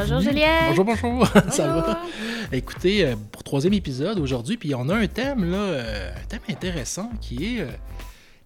[0.00, 0.20] Bonjour.
[0.20, 0.68] Julien.
[0.74, 1.26] Bonjour, bonjour.
[1.50, 2.02] Ça va?
[2.52, 6.40] Écoutez, euh, pour troisième épisode aujourd'hui, puis on a un thème là, euh, un thème
[6.48, 7.70] intéressant qui est euh,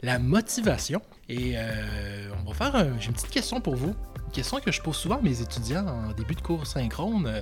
[0.02, 1.00] la motivation.
[1.28, 3.94] Et euh, on va faire un- j'ai une petite question pour vous.
[4.26, 7.26] Une question que je pose souvent à mes étudiants en début de cours synchrone.
[7.26, 7.40] Euh,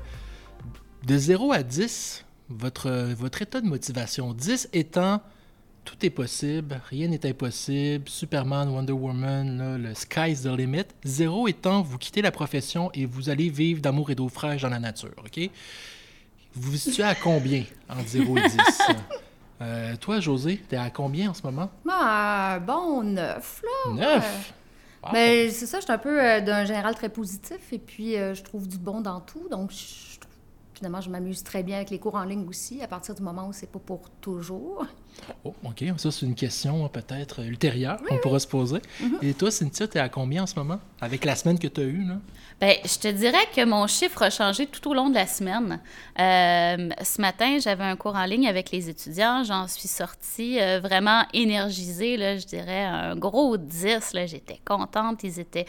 [1.06, 4.34] De 0 à 10, votre, votre état de motivation?
[4.34, 5.20] 10 étant
[5.84, 10.84] tout est possible, rien n'est impossible, Superman, Wonder Woman, là, le sky's the limit.
[11.05, 14.68] Zéro étant, vous quittez la profession et vous allez vivre d'amour et d'eau fraîche dans
[14.68, 15.50] la nature, OK?
[16.55, 18.56] Vous vous situez à combien entre 0 et 10?
[19.60, 21.70] Euh, toi, José, t'es à combien en ce moment?
[21.88, 23.92] Ah, bon neuf, là.
[23.92, 24.55] 9!
[25.12, 28.34] Mais c'est ça, je suis un peu euh, d'un général très positif et puis euh,
[28.34, 29.48] je trouve du bon dans tout.
[29.48, 30.19] Donc, je,
[30.74, 33.46] finalement, je m'amuse très bien avec les cours en ligne aussi, à partir du moment
[33.46, 34.84] où c'est pas pour toujours.
[35.44, 38.78] Oh, OK, ça c'est une question peut-être ultérieure qu'on pourra se poser.
[39.22, 40.80] Et toi, Cynthia, t'es à combien en ce moment?
[41.00, 42.16] Avec la semaine que tu as eue, là?
[42.60, 45.80] Ben, je te dirais que mon chiffre a changé tout au long de la semaine.
[46.20, 49.42] Euh, ce matin, j'avais un cours en ligne avec les étudiants.
[49.42, 54.12] J'en suis sortie euh, vraiment énergisée, là, je dirais un gros 10.
[54.12, 54.27] là.
[54.27, 55.66] J'étais contente, ils étaient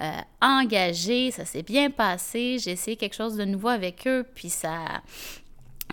[0.00, 0.10] euh,
[0.42, 2.58] engagés, ça s'est bien passé.
[2.58, 5.02] J'ai essayé quelque chose de nouveau avec eux, puis ça,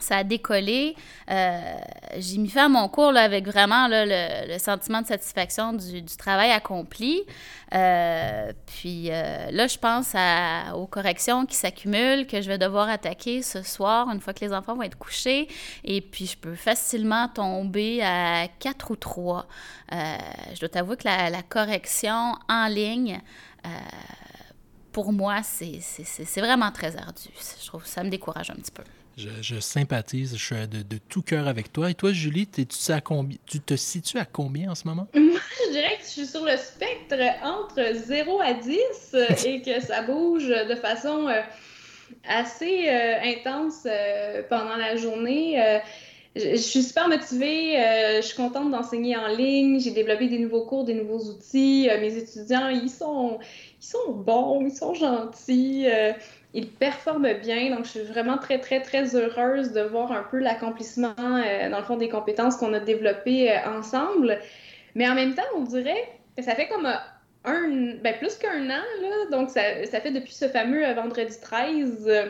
[0.03, 0.95] ça a décollé.
[1.29, 1.59] Euh,
[2.17, 7.23] j'ai mis fin à mon cours avec vraiment le, sentiment de satisfaction du, travail accompli.
[7.73, 10.13] Euh, puis euh, là, je pense
[10.75, 14.53] aux corrections qui s'accumulent, que je vais devoir attaquer ce soir, une fois que les
[14.53, 15.47] enfants vont être couchés.
[15.83, 19.47] Et puis, je peux facilement tomber à 4 ou 3.
[19.91, 20.17] Euh,
[20.53, 23.21] je dois t'avouer que la, la correction en ligne,
[24.91, 27.29] pour moi, c'est vraiment très ardu.
[27.61, 28.83] Je trouve ça me décourage un petit peu.
[29.17, 31.89] Je, sympathise, je suis de, tout cœur avec toi.
[31.89, 33.01] Et toi, Julie, tu, à
[33.45, 35.07] tu te situes à combien en ce moment?
[35.13, 38.77] Je dirais que je suis sur le spectre entre 0 à 10
[39.13, 41.41] euh, et que ça bouge de façon euh,
[42.27, 43.87] assez euh, intense
[44.49, 45.79] pendant la journée.
[46.35, 47.75] Je, je suis super motivée,
[48.17, 51.89] je suis contente d'enseigner en ligne, j'ai développé des nouveaux cours, des nouveaux outils.
[51.99, 53.39] Mes étudiants, ils sont,
[53.81, 55.87] ils sont bons, ils sont gentils,
[56.53, 57.73] ils performent bien.
[57.73, 61.77] Donc, je suis vraiment très, très, très heureuse de voir un peu l'accomplissement, euh, dans
[61.77, 64.37] le fond, des compétences qu'on a développées euh, ensemble.
[64.95, 66.95] Mais en même temps, on dirait que ça fait comme euh,
[67.45, 69.25] un, ben plus qu'un an, là.
[69.31, 72.25] Donc, ça, ça fait depuis ce fameux vendredi 13 euh,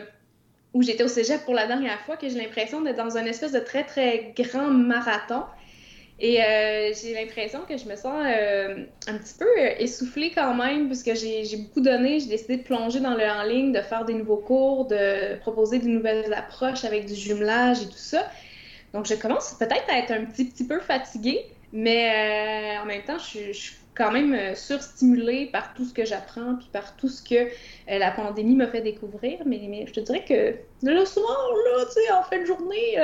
[0.72, 3.52] où j'étais au cégep pour la dernière fois que j'ai l'impression d'être dans un espèce
[3.52, 5.42] de très, très grand marathon.
[6.18, 10.54] Et euh, j'ai l'impression que je me sens euh, un petit peu euh, essoufflée quand
[10.54, 12.20] même, puisque j'ai j'ai beaucoup donné.
[12.20, 15.78] J'ai décidé de plonger dans le en ligne, de faire des nouveaux cours, de proposer
[15.80, 18.30] des nouvelles approches avec du jumelage et tout ça.
[18.94, 21.40] Donc, je commence peut-être à être un petit, petit peu fatiguée,
[21.72, 26.68] mais en même temps, je, suis- quand même surstimulée par tout ce que j'apprends, puis
[26.72, 27.50] par tout ce que
[27.88, 29.40] la pandémie m'a fait découvrir.
[29.46, 30.56] Mais, je te dirais que
[30.86, 31.36] le soir,
[31.76, 32.94] là, tu en fin de journée,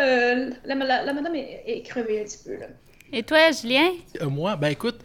[0.65, 2.69] la madame est, est crevée un petit peu, là.
[3.13, 3.91] Et toi, Julien?
[4.21, 5.01] Euh, moi, ben écoute,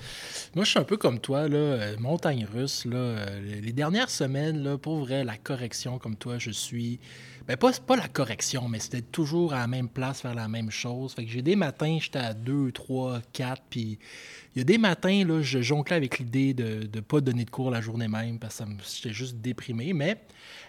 [0.55, 4.09] moi je suis un peu comme toi, là, euh, montagne russe, là, euh, les- dernières
[4.09, 6.99] semaines, là, pour vrai, la correction comme toi, je suis,
[7.47, 10.69] ben pas, pas la correction, mais c'était toujours à la même place, faire la même
[10.69, 11.13] chose.
[11.13, 13.99] Fait que j'ai des matins, j'étais à 2, 3, 4, puis
[14.55, 17.49] il y a des matins, là, je jonglais avec l'idée de ne pas donner de
[17.49, 18.65] cours la journée même, parce que
[18.95, 20.17] j'étais juste déprimé, mais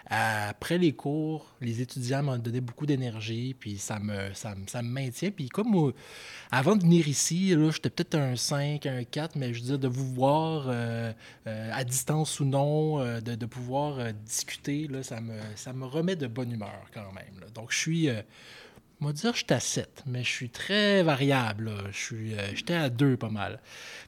[0.07, 4.89] après les cours, les étudiants m'ont donné beaucoup d'énergie, puis ça me, ça, ça me
[4.89, 5.31] maintient.
[5.31, 5.93] Puis comme
[6.51, 9.87] avant de venir ici, j'étais peut-être un 5, un 4, mais je veux dire, de
[9.87, 11.11] vous voir euh,
[11.47, 16.15] euh, à distance ou non, euh, de, pouvoir discuter, là, ça, me, ça me remet
[16.15, 17.49] de bonne humeur quand même.
[17.53, 18.09] Donc, je suis,
[19.01, 21.65] on va dire, je suis à 7, mais je suis très variable.
[21.65, 21.81] là.
[21.91, 23.59] Je suis, euh, j'étais à 2 pas mal.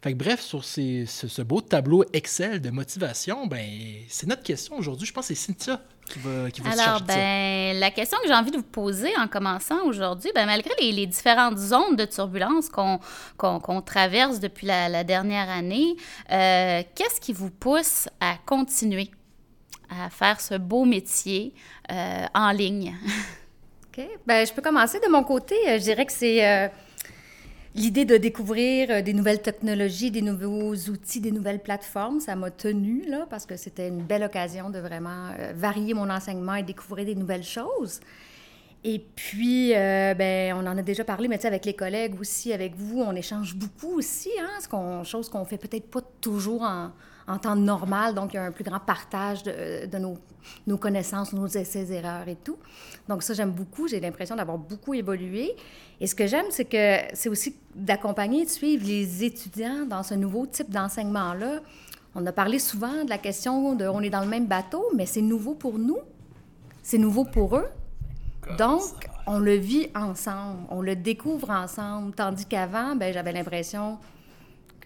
[0.01, 3.65] Fait que bref, sur ces- ce, ce beau tableau Excel de motivation, ben,
[4.07, 5.05] c'est notre question aujourd'hui.
[5.05, 7.15] Je pense que c'est Cynthia qui va, qui va se Alors, charger de ça.
[7.17, 10.91] ben, la question que j'ai envie de vous poser en commençant aujourd'hui, ben, malgré les,
[10.93, 12.99] les différentes zones de turbulence qu'on
[13.37, 15.95] qu'on- qu'on traverse depuis la, la dernière année,
[16.31, 19.11] euh, qu'est-ce qui vous pousse à continuer
[19.89, 21.53] à faire ce beau métier
[21.91, 22.95] euh, en ligne?
[24.25, 25.55] Ben, je peux commencer de mon côté.
[25.67, 26.67] Euh, Je dirais que c'est euh,
[27.73, 32.19] l'idée de découvrir euh, des nouvelles technologies, des nouveaux outils, des nouvelles plateformes.
[32.19, 36.55] Ça m'a tenue, là, parce que c'était une belle occasion de vraiment varier mon enseignement
[36.55, 37.99] et découvrir des nouvelles choses.
[38.83, 43.01] Et puis, ben, on en a déjà parlé, mais avec les collègues aussi, avec vous,
[43.01, 46.91] on échange beaucoup aussi, hein, qu'on, chose qu'on fait peut-être pas toujours en,
[47.27, 48.13] en temps normal.
[48.13, 50.17] Donc, il y a un plus grand partage de, de nos,
[50.65, 52.57] nos connaissances, nos essais, erreurs et tout.
[53.07, 53.87] Donc, ça, j'aime beaucoup.
[53.87, 55.55] J'ai l'impression d'avoir beaucoup évolué.
[55.99, 60.13] Et ce que j'aime, c'est que c'est aussi d'accompagner, de suivre les étudiants dans ce
[60.13, 61.59] nouveau type d'enseignement-là.
[62.15, 65.05] On a parlé souvent de la question de on est dans le même bateau, mais
[65.05, 65.99] c'est nouveau pour nous,
[66.81, 67.67] c'est nouveau pour eux.
[68.57, 73.97] Donc, on le vit ensemble, on le découvre ensemble, tandis qu'avant, ben, j'avais l'impression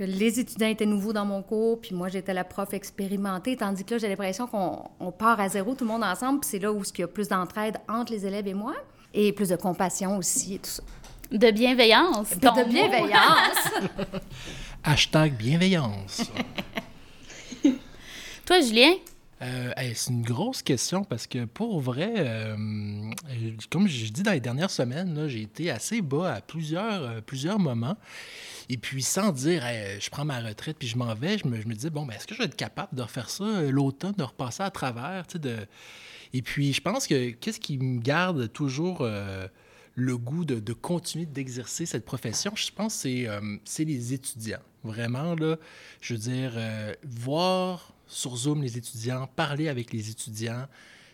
[0.02, 3.84] que les étudiants étaient nouveaux dans mon cours, puis moi, j'étais la prof expérimentée, tandis
[3.86, 6.74] que là, j'ai l'impression qu'on part à zéro, tout le monde ensemble, puis c'est là
[6.74, 8.74] où il y a plus d'entraide entre les élèves et moi,
[9.14, 10.84] et plus de compassion aussi, et tout ça.
[11.32, 12.32] De bienveillance.
[12.32, 13.70] De, bienveillance.
[14.84, 16.32] Hashtag bienveillance.
[18.48, 18.94] Toi, Julien?
[19.42, 22.56] Euh, c'est une grosse question parce que pour vrai, euh,
[23.72, 27.58] comme je dis dans les dernières semaines, j'ai été assez bas à plusieurs, euh, plusieurs
[27.58, 27.98] moments.
[28.72, 29.64] Et puis sans dire
[30.00, 32.26] je prends ma retraite puis je m'en vais, je me, je disais bon, ben, est-ce
[32.26, 35.26] que je vais être capable de refaire ça l'automne, de repasser à travers?
[35.36, 35.58] De...
[36.34, 39.06] Et puis je pense que qu'est-ce qui me garde toujours
[39.96, 43.06] le goût de, continuer d'exercer cette profession, je pense
[43.66, 44.62] c'est les étudiants.
[44.84, 45.58] Vraiment, là,
[46.02, 46.54] je veux dire,
[47.04, 50.68] voir sur Zoom les étudiants, parler avec les étudiants.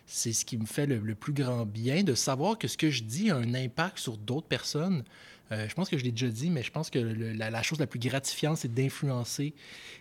[0.06, 3.02] C'est ce qui me fait le, plus grand bien, de savoir que ce que je
[3.02, 5.04] dis a un impact sur d'autres personnes.
[5.50, 7.86] Euh, je pense que je l'ai déjà dit, mais je pense que la, chose la
[7.86, 9.54] plus gratifiante, c'est d'influencer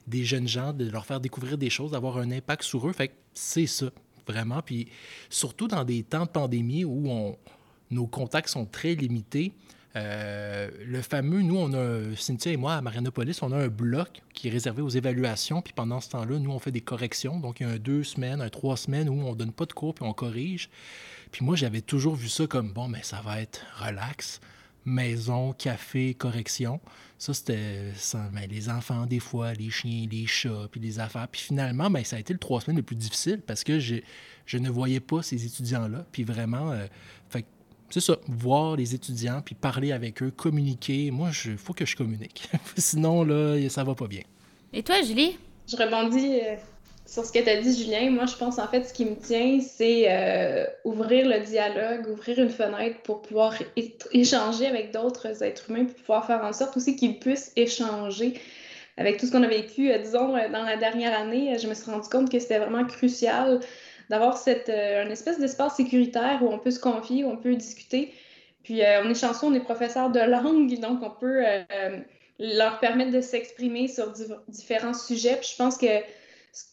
[0.08, 2.94] des jeunes gens, de leur faire découvrir des choses, d'avoir un impact sur eux.
[2.94, 3.92] Fait c'est ça,
[4.26, 4.62] vraiment.
[4.62, 4.88] Puis
[5.30, 7.36] surtout dans des temps de pandémie où
[7.92, 9.54] nos contacts sont très limités,
[9.98, 14.22] euh, le fameux, nous, on a, Cynthia et moi, à Marianopolis, on a un bloc
[14.34, 15.62] qui est réservé aux évaluations.
[15.62, 17.40] Puis pendant ce temps-là, nous, on fait des corrections.
[17.40, 19.74] Donc, il y a un deux semaines, un trois semaines où on donne pas de
[19.74, 20.70] cours puis on corrige.
[21.32, 24.40] Puis moi, j'avais toujours vu ça comme, bon, mais ça va être relax,
[24.88, 26.80] maison, café, correction.
[27.20, 27.92] Ça, c'était
[28.32, 31.28] ben, les enfants, des fois, les chiens, les chats, puis les affaires.
[31.28, 34.58] Puis finalement, ben, ça a été le trois semaines le plus difficile parce que je
[34.58, 36.06] ne voyais pas ces étudiants-là.
[36.12, 36.88] Puis vraiment, euh,
[37.30, 37.46] fait
[37.90, 41.10] c'est ça, voir les étudiants, puis parler avec eux, communiquer.
[41.10, 42.50] Moi, il faut que je communique.
[42.78, 44.24] Sinon, là, ça va pas bien.
[44.74, 45.38] Et toi, Julie?
[45.68, 46.56] Je rebondis euh,
[47.08, 48.12] sur ce que tu as dit, Julien.
[48.12, 52.40] Moi, je pense, en fait, ce qui me tient, c'est euh, ouvrir le dialogue, ouvrir
[52.40, 53.56] une fenêtre pour pouvoir
[54.12, 58.40] échanger avec d'autres êtres humains, pour pouvoir faire en sorte aussi qu'ils puissent échanger
[58.98, 59.92] avec tout ce qu'on a vécu.
[59.92, 63.62] Euh, disons, dans la dernière année, je me suis rendu compte que c'était vraiment crucial
[64.10, 67.56] d'avoir cette euh, un espèce d'espace sécuritaire où on peut se confier, où on peut
[67.56, 68.14] discuter.
[68.64, 71.98] Puis euh, on est chanceux, on est professeur de langue, donc on peut euh,
[72.40, 74.14] leur permettre de s'exprimer sur
[74.48, 75.38] différents sujets.
[75.38, 75.88] Puis je pense que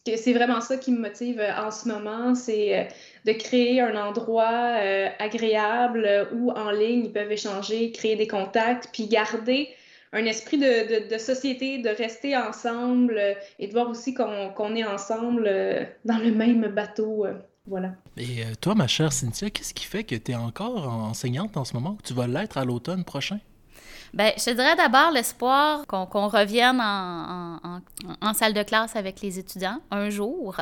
[0.05, 2.87] c'est vraiment ça qui me motive en ce moment, c'est
[3.25, 4.77] de créer un endroit
[5.19, 9.69] agréable où en ligne ils peuvent échanger, créer des contacts, puis garder
[10.15, 14.85] un esprit de, de, société, de rester ensemble euh, et de voir aussi qu'on est
[14.85, 17.25] ensemble euh, dans le même bateau.
[17.25, 17.33] Euh,
[17.67, 17.91] voilà.
[18.15, 21.73] Et toi, ma chère Cynthia, qu'est-ce qui fait que tu es encore enseignante en ce
[21.73, 23.39] moment ou que tu vas l'être à l'automne prochain?
[24.13, 29.79] Bien, je te dirais d'abord l'espoir qu'on revienne en, salle de classe avec les étudiants
[29.91, 30.57] un jour.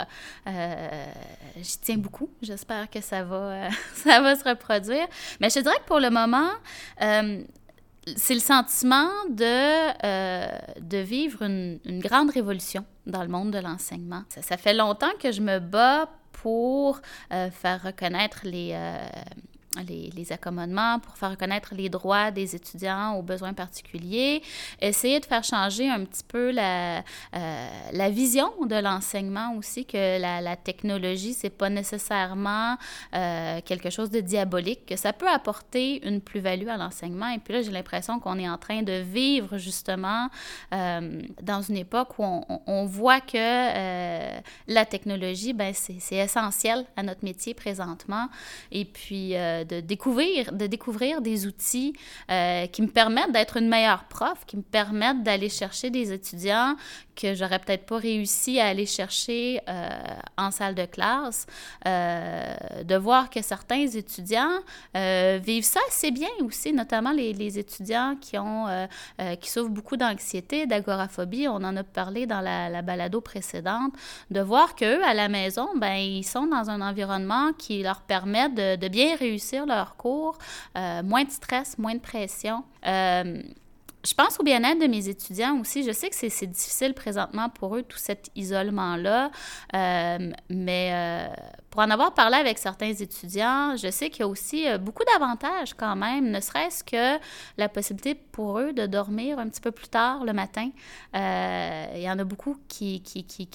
[0.45, 2.30] J'y tiens beaucoup.
[2.42, 5.07] J'espère que ça va, ça va se reproduire.
[5.40, 6.50] Mais je te dirais que pour le moment,
[8.18, 10.48] c'est le sentiment de, euh,
[10.80, 14.24] de vivre une, grande révolution dans le monde de l'enseignement.
[14.30, 17.00] Ça, fait longtemps que je me bats pour
[17.31, 18.76] euh, faire reconnaître les,
[19.77, 24.42] euh, les, accommodements, pour faire reconnaître les droits des étudiants aux besoins particuliers,
[24.81, 27.01] essayer de faire changer un petit peu la, euh,
[27.92, 32.77] la vision de l'enseignement aussi, que la, la technologie, c'est pas nécessairement
[33.13, 37.30] euh, quelque chose de diabolique, que ça peut apporter une plus-value à l'enseignement.
[37.30, 40.30] Et puis là, j'ai l'impression qu'on est en train de vivre justement
[40.73, 43.33] euh, dans une époque où on, on voit que
[44.68, 48.30] la technologie, ben, c'est essentiel à notre métier présentement.
[48.71, 49.33] Et puis,
[49.64, 51.94] de, découvrir, de découvrir des outils
[52.30, 56.76] euh, qui me permettent d'être une meilleure prof, qui me permettent d'aller chercher des étudiants
[57.16, 59.90] que j'aurais peut-être pas réussi à aller chercher euh,
[60.38, 61.46] en salle de classe,
[61.88, 64.60] euh, de voir que certains étudiants
[64.96, 68.66] vivent ça assez bien aussi, notamment les, les étudiants qui ont
[69.40, 71.48] qui souffrent beaucoup d'anxiété, d'agoraphobie.
[71.48, 73.94] On en a parlé dans la, la balado précédente,
[74.32, 78.50] de voir qu'eux, à la maison, ben ils sont dans un environnement qui leur permet
[78.50, 80.38] de bien réussir leur cours,
[80.78, 82.64] euh, moins de stress, moins de pression.
[82.86, 83.42] Euh,
[84.06, 85.83] je pense au bien-être de mes étudiants aussi.
[85.83, 89.31] Je sais que c'est difficile présentement pour eux, tout cet isolement-là,
[89.76, 91.30] euh, mais
[91.73, 95.01] pour en avoir parlé avec certains étudiants, je sais qu'il y a aussi euh, beaucoup
[95.11, 97.19] d'avantages quand même, ne serait-ce que
[97.57, 100.69] la possibilité pour eux de dormir un petit peu plus tard le matin.
[101.15, 103.01] Euh, il y en a beaucoup qui,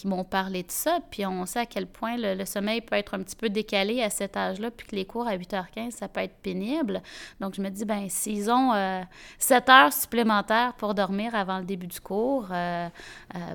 [0.04, 3.22] m'ont parlé de ça, puis on sait à quel point le, sommeil peut être un
[3.22, 6.38] petit peu décalé à cet âge-là, puis que les cours à 8h15, ça peut être
[6.42, 7.00] pénible.
[7.38, 9.00] Donc je me dis, ben s'ils ont euh,
[9.38, 12.88] 7 heures supplémentaires pour dormir avant le début du cours, euh,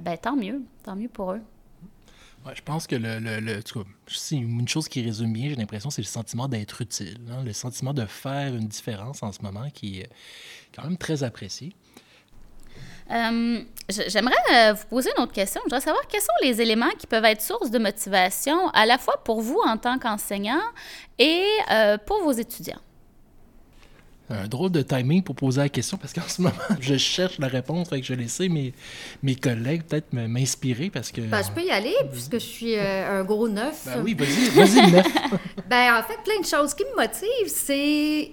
[0.01, 1.41] ben tant mieux, tant mieux pour eux.
[2.53, 3.61] Je pense que le, le, le
[4.07, 7.53] c'est une chose qui résume bien, j'ai l'impression, c'est le sentiment d'être utile, hein, le
[7.53, 10.09] sentiment de faire une différence en ce moment qui est
[10.75, 11.73] quand même très apprécié.
[13.11, 15.61] Euh, j'aimerais euh, vous poser une autre question.
[15.61, 18.97] Je voudrais savoir quels sont les éléments qui peuvent être source de motivation à la
[18.97, 20.61] fois pour vous en tant qu'enseignant
[21.19, 22.79] et euh, pour vos étudiants?
[24.33, 27.47] Un drôle de timing pour poser la question parce qu'en ce moment, je cherche la
[27.47, 28.73] réponse, fait que je laisser mes,
[29.21, 31.21] mes collègues peut-être m'inspirer parce que.
[31.21, 33.85] Ben, je peux y aller puisque je suis un gros neuf.
[33.85, 35.07] Ben oui, vas-y, vas-y, neuf.
[35.69, 36.71] ben, en fait, plein de choses.
[36.71, 38.31] Ce qui me motive, c'est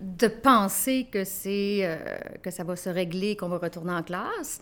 [0.00, 1.96] de penser que c'est euh,
[2.42, 4.60] que ça va se régler, qu'on va retourner en classe.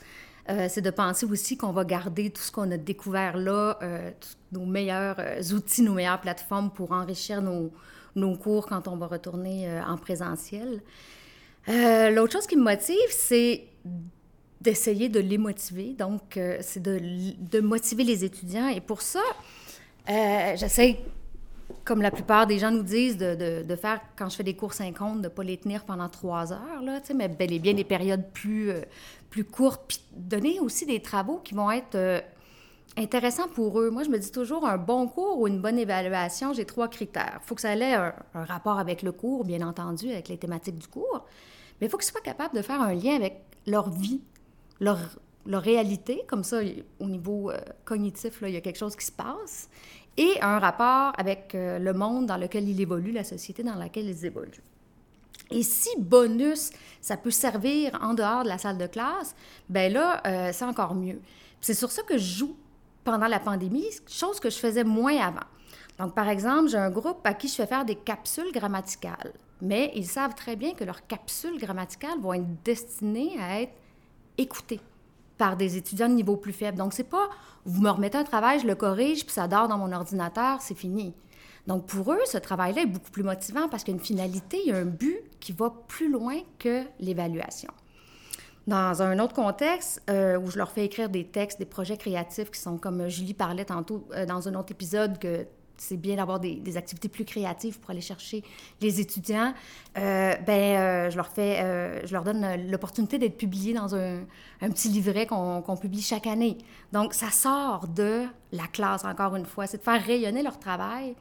[0.49, 4.11] Euh, c'est de penser aussi qu'on va garder tout ce qu'on a découvert là, euh,
[4.51, 5.17] nos meilleurs
[5.53, 7.73] outils, nos meilleures plateformes pour enrichir nos,
[8.17, 10.83] nos cours quand on va retourner en présentiel.
[11.69, 13.65] L'autre chose qui me motive, c'est
[14.61, 15.95] d'essayer de les motiver.
[15.99, 18.69] Donc, c'est de, motiver les étudiants.
[18.69, 19.23] Et pour ça,
[20.07, 20.99] j'essaie
[21.85, 25.19] comme la plupart des gens nous disent, de, faire, quand je fais des cours synchrones,
[25.19, 28.25] de ne pas les tenir pendant trois heures, là, mais bel et bien des périodes
[28.33, 28.83] plus, euh,
[29.31, 32.23] plus courtes, puis donner aussi des travaux qui vont être
[32.97, 33.91] intéressants pour eux.
[33.91, 37.41] Moi, je me dis toujours, un bon cours ou une bonne évaluation, j'ai trois critères.
[37.43, 40.79] Il faut que ça ait un, rapport avec le cours, bien entendu, avec les thématiques
[40.79, 41.25] du cours,
[41.81, 44.21] mais il faut qu'ils soient capables de faire un lien avec leur vie,
[44.81, 44.99] leur,
[45.47, 46.61] réalité, comme ça,
[47.01, 49.69] au niveau euh, cognitif, il y a quelque chose qui se passe
[50.17, 54.07] et un rapport avec euh, le monde dans lequel il évolue, la société dans laquelle
[54.07, 54.63] ils évoluent.
[55.51, 56.71] Et si bonus,
[57.01, 59.35] ça peut servir en dehors de la salle de classe,
[59.69, 61.21] ben là, euh, c'est encore mieux.
[61.61, 62.57] C'est sur ça que je joue
[63.05, 65.47] pendant la pandémie, chose que je faisais moins avant.
[65.99, 69.93] Donc, par exemple, j'ai un groupe à qui je fais faire des capsules grammaticales, mais
[69.95, 73.75] ils savent très bien que leurs capsules grammaticales vont être destinées à être
[74.39, 74.81] écoutées
[75.39, 76.79] par des étudiants de niveau plus faible.
[76.79, 77.29] Donc, c'est pas
[77.65, 80.75] vous me remettez un travail, je le corrige, puis ça dort dans mon ordinateur, c'est
[80.75, 81.15] fini.
[81.67, 84.61] Donc, pour eux, ce travail-là est beaucoup plus motivant parce qu'il y a une finalité,
[84.65, 87.71] il y a un but qui va plus loin que l'évaluation.
[88.67, 92.51] Dans un autre contexte, euh, où je leur fais écrire des textes, des projets créatifs
[92.51, 95.47] qui sont, comme Julie parlait tantôt euh, dans un autre épisode, que
[95.83, 98.43] c'est bien d'avoir des, activités plus créatives pour aller chercher
[98.81, 99.53] les étudiants,
[99.99, 104.21] euh, ben, euh, je leur fais, euh, je leur donne l'opportunité d'être publiés dans un,
[104.61, 106.59] petit livret qu'on publie chaque année.
[106.93, 111.17] Donc, ça sort de la classe, encore une fois, c'est de faire rayonner leur travail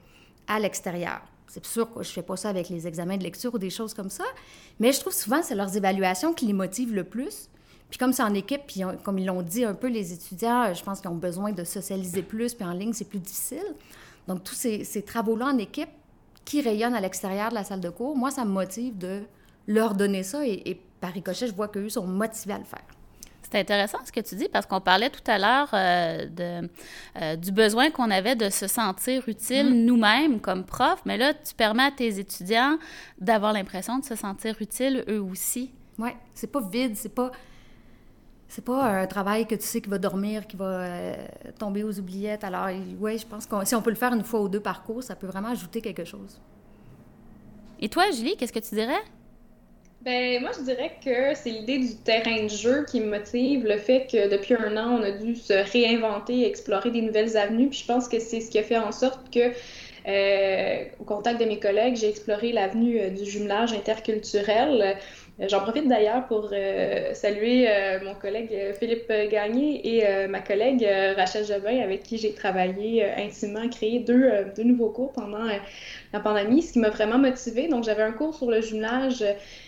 [0.47, 1.21] à l'extérieur.
[1.51, 3.93] C'est sûr que je fais pas ça avec les examens de lecture ou des choses
[3.93, 4.23] comme ça,
[4.79, 7.49] mais je trouve souvent c'est leurs évaluations qui les motivent le plus.
[7.89, 10.81] Puis comme c'est en équipe, puis comme ils l'ont dit un peu, les étudiants, je
[10.81, 13.75] pense qu'ils ont besoin de socialiser plus, puis en ligne, c'est plus difficile.
[14.29, 15.89] Donc, tous ces, travaux-là en équipe
[16.45, 19.23] qui rayonnent à l'extérieur de la salle de cours, moi, ça me motive de
[19.67, 22.85] leur donner ça et, par ricochet, je vois qu'eux sont motivés à le faire.
[23.51, 26.69] C'est intéressant ce que tu dis parce qu'on parlait tout à l'heure euh, de,
[27.21, 29.85] euh, du besoin qu'on avait de se sentir utile mm-hmm.
[29.85, 32.77] nous-mêmes comme prof, mais là, tu permets à tes étudiants
[33.19, 35.69] d'avoir l'impression de se sentir utile eux aussi.
[35.99, 37.31] Oui, c'est pas vide, c'est pas
[38.47, 41.15] c'est pas un travail que tu sais qui va dormir, qui va euh,
[41.57, 42.43] tomber aux oubliettes.
[42.43, 42.67] Alors,
[42.99, 45.03] oui, je pense que si on peut le faire une fois ou deux par cours,
[45.03, 46.41] ça peut vraiment ajouter quelque chose.
[47.79, 49.01] Et toi, Julie, qu'est-ce que tu dirais?
[50.03, 53.77] Ben, moi, je dirais que c'est l'idée du terrain de jeu qui me motive, le
[53.77, 57.69] fait que depuis un an, on a dû se réinventer, explorer des nouvelles avenues.
[57.69, 59.51] Puis je pense que c'est ce qui a fait en sorte que
[60.07, 64.97] euh, au contact de mes collègues, j'ai exploré l'avenue euh, du jumelage interculturel.
[65.41, 70.87] Euh, j'en profite d'ailleurs pour euh, saluer euh, mon collègue Philippe Gagné et ma collègue
[71.15, 75.45] Rachel Jobin, avec qui j'ai travaillé intimement, créé deux, deux, nouveaux cours pendant
[76.13, 77.67] la pandémie, ce qui m'a vraiment motivée.
[77.67, 79.23] Donc, j'avais un cours sur le jumelage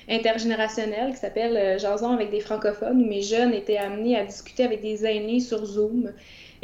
[0.10, 4.82] intergénérationnel qui s'appelle Jason avec des francophones, où mes jeunes étaient amenés à discuter avec
[4.82, 6.12] des aînés sur Zoom.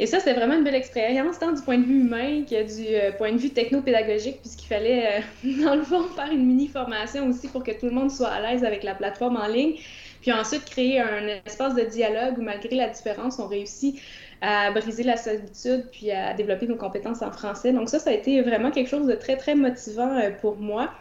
[0.00, 2.86] Et ça, c'était vraiment une belle expérience, tant du point de vue humain que du
[2.88, 5.20] euh, point de vue techno-pédagogique, puisqu'il fallait, euh,
[5.62, 8.64] dans le fond, faire une mini-formation aussi pour que tout le monde soit à l'aise
[8.64, 9.74] avec la plateforme en ligne.
[10.22, 14.00] Puis ensuite, créer un espace de dialogue où, malgré la différence, on réussit
[14.40, 17.74] à briser la solitude puis à développer nos compétences en français.
[17.74, 20.94] Donc ça, ça a été vraiment quelque chose de très, très motivant euh, pour moi.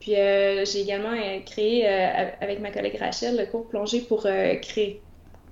[0.00, 5.02] Puis j'ai également créé, avec ma collègue Rachel, le cours plongé pour créer,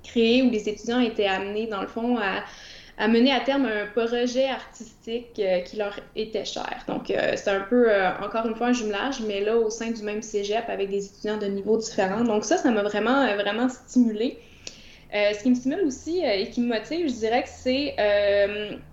[0.02, 2.45] créer où les étudiants étaient amenés, dans le fond, à
[2.98, 6.84] à mener à terme un projet artistique euh, qui leur était cher.
[6.88, 9.92] Donc, euh, c'est un peu, euh, encore une fois, un jumelage, mais là, au sein
[9.92, 12.24] du même cégep avec des étudiants de niveaux différents.
[12.24, 14.38] Donc, ça, ça m'a vraiment, vraiment stimulé.
[15.12, 17.94] ce qui me stimule aussi et qui me motive, je dirais que c'est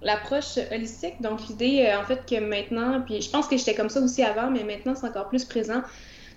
[0.04, 1.20] l'approche holistique.
[1.22, 4.52] Donc, l'idée, en fait, que maintenant, puis je pense que j'étais comme ça aussi avant,
[4.52, 5.82] mais maintenant, c'est encore plus présent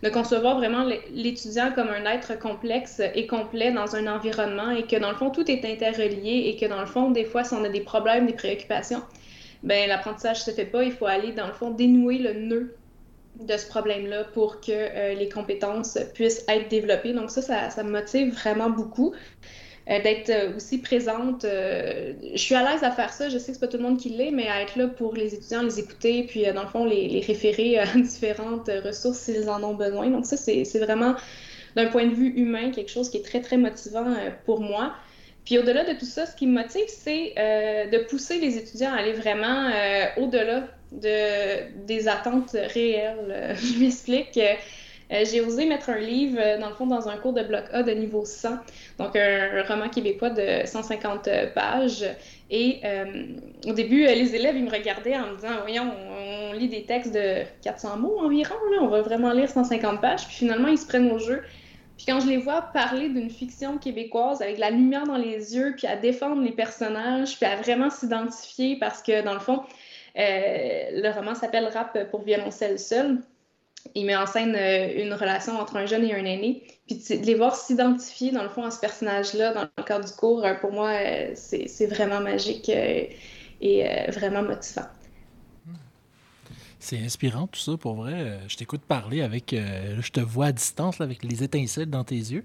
[0.02, 4.97] de concevoir vraiment l'étudiant comme un être complexe et complet dans un environnement et que
[4.97, 7.64] dans le fond, tout est interrelié et que dans le fond, des fois, si on
[7.64, 9.02] a des problèmes, des préoccupations,
[9.62, 10.85] ben l'apprentissage se fait pas.
[10.85, 12.76] Il faut aller, dans le fond, dénouer le nœud
[13.40, 17.12] de ce problème-là pour que euh, les compétences puissent être développées.
[17.12, 19.14] Donc ça, ça, ça me motive vraiment beaucoup.
[19.90, 21.45] Euh, d'être euh, aussi présente.
[21.45, 23.30] je suis à l'aise à faire ça.
[23.30, 25.14] Je sais que c'est pas tout le monde qui l'est, mais à être là pour
[25.14, 29.49] les étudiants, les écouter, puis dans le fond, les, les référer à différentes ressources s'ils
[29.49, 30.11] en ont besoin.
[30.11, 31.14] Donc ça, c'est vraiment,
[31.75, 34.14] d'un point de vue humain, quelque chose qui est très, très motivant
[34.45, 34.95] pour moi.
[35.47, 37.33] Puis au-delà de tout ça, ce qui me motive, c'est
[37.90, 39.71] de pousser les étudiants à aller vraiment
[40.18, 43.57] au-delà de, des attentes réelles.
[43.62, 44.38] Je m'explique.
[45.12, 47.65] Euh, j'ai osé mettre un livre, euh, dans le fond, dans un cours de bloc
[47.73, 48.50] A de niveau 100,
[48.99, 52.05] donc un, roman québécois de 150 pages.
[52.50, 53.05] Et euh,
[53.67, 55.91] au début, les élèves, ils me regardaient en me disant, voyons,
[56.50, 60.27] on, lit des textes de 400 mots environ, là, on va vraiment lire 150 pages.
[60.27, 61.43] Puis finalement, ils se prennent au jeu.
[61.97, 65.75] Puis quand je les vois parler d'une fiction québécoise avec la lumière dans les yeux,
[65.77, 69.62] puis à défendre les personnages, puis à vraiment s'identifier, parce que dans le fond,
[70.17, 70.23] euh,
[70.93, 73.19] le roman s'appelle Rap pour violoncelle seul.
[73.95, 76.62] Il met en scène euh, une relation entre un jeune et un aîné.
[76.87, 80.12] Puis de les voir s'identifier, dans le fond, à ce personnage-là, dans le cadre du
[80.12, 80.92] cours, euh, pour moi,
[81.35, 84.87] c'est vraiment magique et vraiment motivant.
[86.80, 88.12] C'est inspirant tout ça, pour vrai.
[88.14, 89.52] Euh, je t'écoute parler avec.
[89.52, 92.44] Euh, je te vois à distance avec les étincelles dans tes yeux.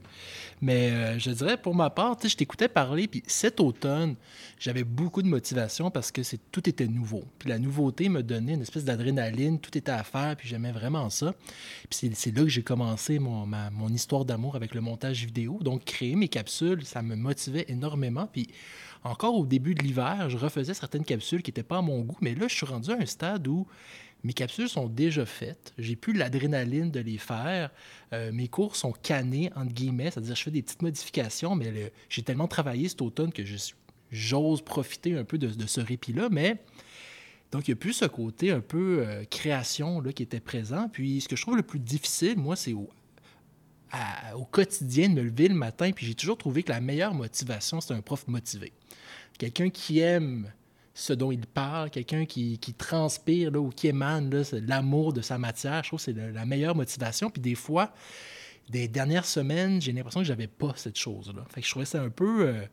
[0.59, 3.07] Mais euh, je dirais, pour ma part, je t'écoutais parler.
[3.07, 4.15] Puis cet automne,
[4.57, 7.23] j'avais beaucoup de motivation parce que c'est tout était nouveau.
[7.37, 9.59] Puis la nouveauté me donnait une espèce d'adrénaline.
[9.59, 10.35] Tout était à faire.
[10.35, 11.35] Puis j'aimais vraiment ça.
[11.89, 15.59] Puis c'est là que j'ai commencé mon, mon histoire d'amour avec le montage vidéo.
[15.61, 18.27] Donc, créer mes capsules, ça me motivait énormément.
[18.31, 18.47] Puis
[19.03, 22.17] encore au début de l'hiver, je refaisais certaines capsules qui n'étaient pas à mon goût.
[22.21, 23.67] Mais là, je suis rendu à un stade où
[24.23, 25.73] mes capsules sont déjà faites.
[25.77, 27.71] J'ai plus l'adrénaline de les faire.
[28.13, 32.23] Euh, mes cours sont canés, entre guillemets, c'est-à-dire je fais des petites modifications, mais j'ai
[32.23, 33.43] tellement travaillé cet automne que
[34.11, 36.29] j'ose profiter un peu de, ce répit-là.
[36.31, 36.57] Mais
[37.51, 40.87] donc, il n'y a plus ce côté un peu euh, création là, qui était présent.
[40.87, 42.89] Puis, ce que je trouve le plus difficile, moi, c'est au,
[44.37, 45.91] au quotidien de me lever le matin.
[45.91, 48.71] Puis, j'ai toujours trouvé que la meilleure motivation, c'est un prof motivé.
[49.37, 50.49] Quelqu'un qui aime
[50.93, 54.29] ce dont il parle, quelqu'un qui, transpire ou qui émane
[54.67, 55.83] l'amour de sa matière.
[55.83, 57.29] Je trouve que c'est la meilleure motivation.
[57.29, 57.93] Puis des fois,
[58.69, 61.43] des dernières semaines, j'ai l'impression que j'avais pas cette chose-là.
[61.49, 62.65] Fait que je trouvais ça un peu, euh,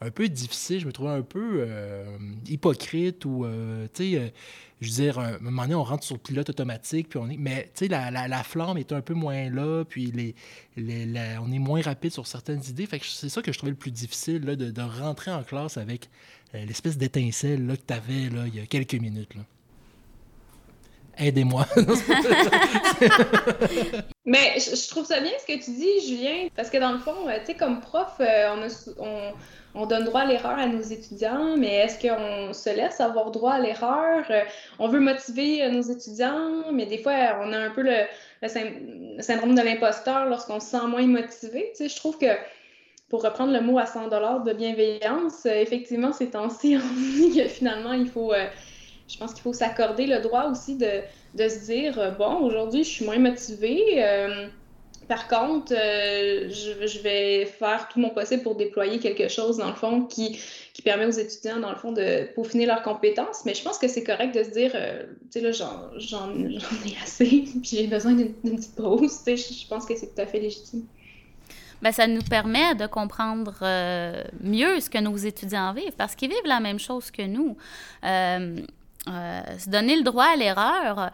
[0.00, 0.80] un peu difficile.
[0.80, 4.32] Je me trouvais un peu euh, hypocrite ou, euh, tu sais,
[4.80, 7.28] je veux dire, à un moment donné, on rentre sur le pilote automatique, puis on
[7.28, 7.36] est...
[7.36, 10.34] Mais, tu sais, la, la, flamme est un peu moins là, puis les,
[11.40, 12.86] on est moins rapide sur certaines idées.
[12.86, 15.76] Fait que c'est ça que je trouvais le plus difficile, là, de, rentrer en classe
[15.76, 16.08] avec
[16.54, 19.34] l'espèce d'étincelle que tu avais là, il y a quelques minutes.
[19.34, 19.42] Là.
[21.18, 21.66] Aidez-moi.
[24.24, 27.28] Mais je, trouve ça bien ce que tu dis, Julien, parce que dans le fond,
[27.28, 28.54] euh, tu sais, comme prof, euh,
[28.98, 29.32] on,
[29.74, 33.54] on, donne droit à l'erreur à nos étudiants, mais est-ce qu'on se laisse avoir droit
[33.54, 34.24] à l'erreur?
[34.78, 38.04] On veut motiver nos étudiants, mais des fois, on a un peu le,
[38.42, 41.72] le syndrome de l'imposteur lorsqu'on se sent moins motivé.
[41.76, 42.26] Tu sais, je trouve que
[43.08, 44.08] pour reprendre le mot à 100
[44.44, 46.76] de bienveillance, euh, effectivement, ces temps-ci,
[47.34, 48.46] que finalement, il faut, euh,
[49.08, 51.00] je pense qu'il faut s'accorder le droit aussi de,
[51.34, 54.04] de se dire, euh, bon, aujourd'hui, je suis moins motivée.
[55.08, 59.74] par contre, je, je, vais faire tout mon possible pour déployer quelque chose, dans le
[59.74, 60.38] fond, qui,
[60.74, 63.46] qui permet aux étudiants, dans le fond, de peaufiner leurs compétences.
[63.46, 64.78] Mais je pense que c'est correct de se dire, tu
[65.30, 66.30] sais, là, j'en
[66.86, 67.24] ai assez,
[67.62, 69.22] puis j'ai besoin d'une petite pause.
[69.24, 70.84] Tu sais, je pense que c'est tout à fait légitime.
[71.80, 76.30] Bien, ça nous permet de comprendre euh, mieux ce que nos étudiants vivent parce qu'ils
[76.30, 77.56] vivent la même chose que nous.
[78.04, 78.60] Euh,
[79.06, 81.10] euh, se donner le droit à l'erreur,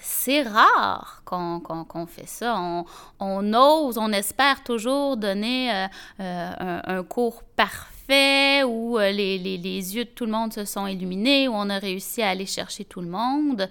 [0.00, 2.56] c'est rare qu'on fait ça.
[2.58, 2.84] On,
[3.20, 10.10] on, ose, on espère toujours donner un, cours parfait où les, les, les, yeux de
[10.10, 13.08] tout le monde se sont illuminés, où on a réussi à aller chercher tout le
[13.08, 13.68] monde.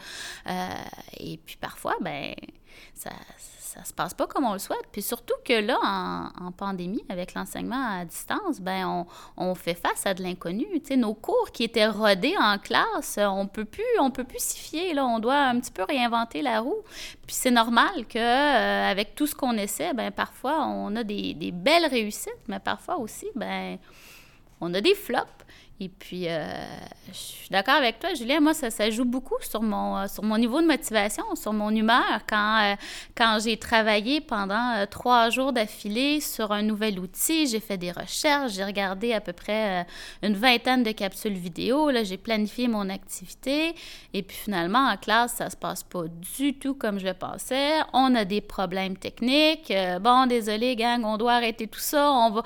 [1.20, 2.36] et puis parfois, ben
[2.94, 3.10] ça,
[3.74, 4.86] ça se passe pas comme on le souhaite.
[4.92, 9.06] Puis surtout que là, en, pandémie, avec l'enseignement à distance, ben
[9.38, 10.66] on, fait face à de l'inconnu.
[10.98, 14.94] Nos cours qui étaient rodés en classe, on peut plus, on peut plus s'y fier.
[14.94, 16.84] Là, on doit un petit peu réinventer la roue.
[17.26, 21.34] Puis c'est normal que euh, avec tout ce qu'on essaie, ben parfois on a des,
[21.34, 23.78] des, belles réussites, mais parfois aussi, ben
[24.60, 25.28] on a des flops.
[25.84, 26.46] Et puis, euh,
[27.08, 28.40] je suis d'accord avec toi, Julien.
[28.40, 32.20] Moi, ça, joue beaucoup sur mon, euh, sur mon niveau de motivation, sur mon humeur.
[32.30, 32.76] Quand, euh,
[33.18, 38.52] quand j'ai travaillé pendant trois jours d'affilée sur un nouvel outil, j'ai fait des recherches,
[38.52, 39.88] j'ai regardé à peu près
[40.22, 41.90] une vingtaine de capsules vidéo.
[41.90, 43.74] Là, j'ai planifié mon activité.
[44.14, 46.04] Et puis, finalement, en classe, ça se passe pas
[46.38, 47.80] du tout comme je le pensais.
[47.92, 49.74] On a des problèmes techniques.
[50.00, 52.12] bon, désolé, gang, on doit arrêter tout ça.
[52.12, 52.44] On va...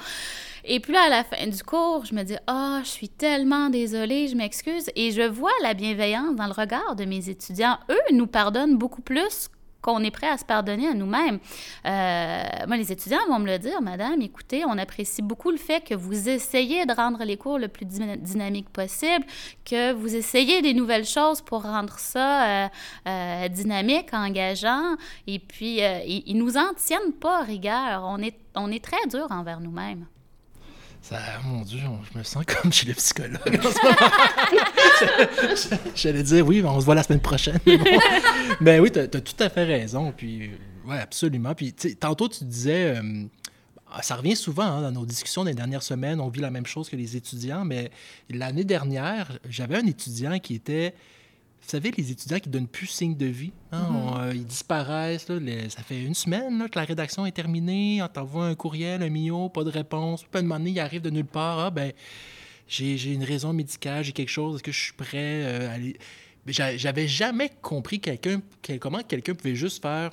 [0.67, 3.69] Et puis là, à la fin du cours, je me dis Ah, je suis tellement
[3.69, 4.89] désolée, je m'excuse.
[4.95, 7.77] Et je vois la bienveillance dans le regard de mes étudiants.
[7.89, 9.49] Eux nous pardonnent beaucoup plus
[9.83, 11.37] qu'on est prêt à se pardonner à nous-mêmes.
[11.85, 15.83] Euh, moi, les étudiants vont me le dire, Madame, écoutez, on apprécie beaucoup le fait
[15.83, 19.23] que vous essayez de rendre les cours le plus dynamique possible,
[19.63, 22.67] que vous essayez des nouvelles choses pour rendre ça euh,
[23.07, 24.95] euh, dynamique, engageant,
[25.27, 28.05] et puis ils, ils nous en tiennent pas rigueur.
[28.05, 30.07] On est, on est très dur envers nous-mêmes.
[31.07, 33.95] Ça, mon Dieu, je me sens comme chez le psychologue en ce moment.
[35.95, 37.59] J'allais dire, oui, on se voit la semaine prochaine.
[37.67, 37.77] Mais,
[38.59, 40.11] ben oui, tu as, tout à fait raison.
[40.17, 40.49] Puis,
[40.87, 41.53] ouais, absolument.
[41.53, 43.23] Puis, tantôt, tu disais, euh,
[44.01, 46.19] ça revient souvent hein, dans nos discussions des dernières semaines.
[46.19, 47.65] On vit la même chose que les étudiants.
[47.65, 47.91] Mais
[48.31, 50.95] l'année dernière, j'avais un étudiant qui était
[51.65, 54.19] vous savez, les étudiants qui donnent plus signe de vie, hein, mm-hmm.
[54.19, 55.25] euh, ils disparaissent.
[55.25, 58.03] ça fait une semaine que la rédaction est terminée.
[58.03, 60.23] On t'envoie un courriel, un mio, pas de réponse.
[60.33, 61.59] Un moment donné, ils arrivent de nulle part.
[61.59, 61.91] Ah, ben,
[62.67, 64.55] j'ai une raison médicale, j'ai quelque chose.
[64.55, 65.97] Est-ce que je suis prêt euh, à aller?
[66.47, 68.41] J'avais jamais compris quelqu'un,
[68.79, 70.11] comment quelqu'un pouvait juste faire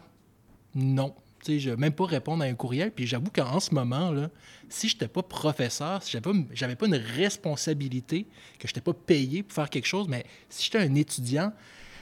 [0.75, 1.15] non.
[1.47, 2.93] Je même pas répondre à un courriel.
[2.93, 4.31] Puis j'avoue qu'en ce moment, là,
[4.69, 6.19] si je n'étais pas professeur, si je
[6.61, 8.27] n'avais pas, une responsabilité,
[8.59, 11.53] que je n'étais pas payé pour faire quelque chose, mais si j'étais un étudiant,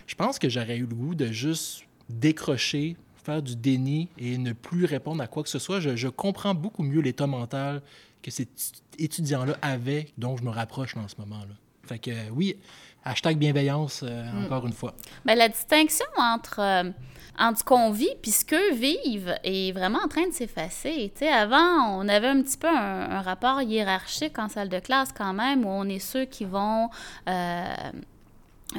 [0.07, 4.53] je pense que j'aurais eu le goût de juste décrocher, faire du déni et ne
[4.53, 5.81] plus répondre à quoi que ce soit.
[5.81, 7.83] Je, comprends beaucoup mieux l'état mental
[8.23, 8.49] que cet
[8.99, 11.55] étudiant-là avait, dont je me rapproche en ce moment-là.
[11.91, 12.57] Fait que oui,
[13.05, 14.45] hashtag bienveillance, euh, mm.
[14.45, 14.95] encore une fois.
[15.25, 16.61] Bien, la distinction entre...
[16.61, 16.91] Euh,
[17.39, 21.11] entre ce qu'on vit puis ce qu'eux vivent est vraiment en train de s'effacer.
[21.15, 25.11] Tu sais, avant, on avait un petit peu un, rapport hiérarchique en salle de classe
[25.17, 26.91] quand même, où on est ceux qui vont,
[27.29, 27.65] euh,
[28.77, 28.79] euh,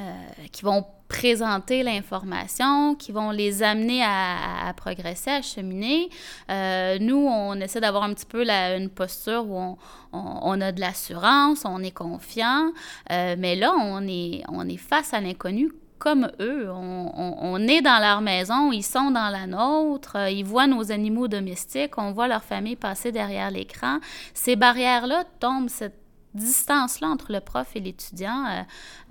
[0.52, 6.10] qui vont présenter l'information, qui vont les amener à, progresser, à cheminer.
[6.50, 9.78] Euh, nous, on essaie d'avoir un petit peu la, une posture où on,
[10.14, 12.72] on, a de l'assurance, on est confiant,
[13.10, 15.72] mais là, on est, on est face à l'inconnu
[16.02, 16.68] comme eux.
[16.72, 21.28] On, est dans leur maison, ils sont dans la nôtre, euh, ils voient nos animaux
[21.28, 24.00] domestiques, on voit leur famille passer derrière l'écran.
[24.34, 26.02] Ces barrières-là tombent, cette
[26.34, 28.62] distance-là entre le prof et l'étudiant euh,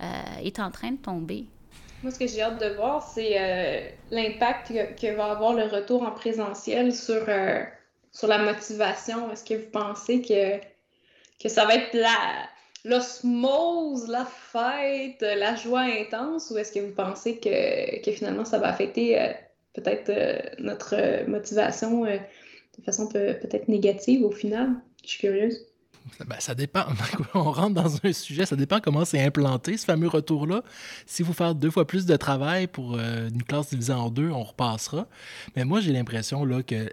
[0.03, 1.47] euh, est en train de tomber.
[2.03, 6.11] Moi, ce que j'ai hâte de voir, c'est l'impact que, va avoir le retour en
[6.11, 7.25] présentiel sur,
[8.11, 9.31] sur la motivation.
[9.31, 10.57] Est-ce que vous pensez que,
[11.41, 12.47] que ça va être la
[12.83, 18.67] l'osmose, la fête, la joie intense, ou est-ce que vous pensez que, finalement ça va
[18.67, 19.31] affecter euh,
[19.73, 22.17] peut-être euh, notre motivation euh,
[22.77, 24.69] de façon peut-être négative au final?
[25.03, 25.67] Je suis curieuse.
[26.27, 26.85] Ben, ça dépend.
[27.33, 30.63] On rentre dans un sujet, ça dépend comment c'est implanté, ce fameux retour-là.
[31.05, 34.43] Si vous faites deux fois plus de travail pour une classe divisée en deux, on
[34.43, 35.07] repassera.
[35.55, 36.89] Mais moi, j'ai l'impression là, que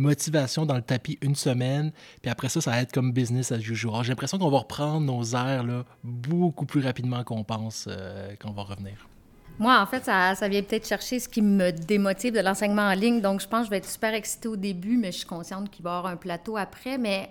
[0.00, 3.58] motivation dans le tapis une semaine, puis après ça, ça va être comme business as
[3.58, 4.02] usual.
[4.02, 8.52] J'ai l'impression qu'on va reprendre nos airs là, beaucoup plus rapidement qu'on pense euh, qu'on
[8.52, 8.94] va revenir.
[9.58, 12.94] Moi, en fait, ça, ça vient peut-être chercher ce qui me démotive de l'enseignement en
[12.94, 13.20] ligne.
[13.20, 15.70] Donc, je pense que je vais être super excitée au début, mais je suis consciente
[15.70, 16.96] qu'il va y avoir un plateau après.
[16.96, 17.28] Mais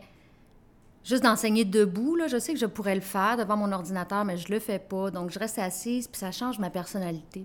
[1.09, 4.37] juste d'enseigner debout, là, je sais que je pourrais le faire devant mon ordinateur, mais
[4.37, 5.11] je le fais pas.
[5.11, 7.43] Donc, je reste assise, puis ça change ma personnalité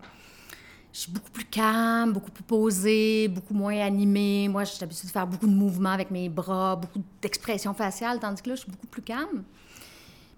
[0.94, 4.46] je suis beaucoup plus calme, beaucoup plus posée, beaucoup moins animée.
[4.48, 8.20] Moi, je suis habituée de faire beaucoup de mouvements avec mes bras, beaucoup d'expressions faciales,
[8.20, 9.42] tandis que là, je suis beaucoup plus calme.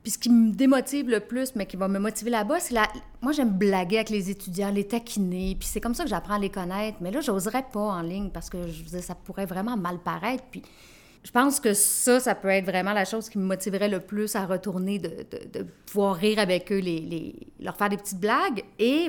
[0.03, 2.89] Puis ce qui me démotive le plus, mais qui va me motiver là-bas, c'est la...
[3.21, 6.39] Moi, j'aime blaguer avec les étudiants, les taquiner, puis c'est comme ça que j'apprends à
[6.39, 6.97] les connaître.
[7.03, 10.45] Mais là, j'oserais pas en ligne parce que je disais, ça pourrait vraiment mal paraître.
[10.51, 10.63] Puis
[11.27, 14.37] je pense que ça, ça peut être vraiment la chose qui me motiverait le plus
[14.37, 18.21] à retourner, de, de, de pouvoir rire avec eux, les, les, leur faire des petites
[18.21, 18.63] blagues.
[18.79, 19.09] Et